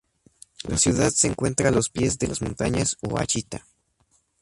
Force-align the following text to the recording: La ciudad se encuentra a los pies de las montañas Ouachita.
La 0.63 0.79
ciudad 0.79 1.11
se 1.11 1.27
encuentra 1.27 1.67
a 1.69 1.71
los 1.71 1.89
pies 1.91 2.17
de 2.17 2.27
las 2.27 2.41
montañas 2.41 2.97
Ouachita. 3.03 3.67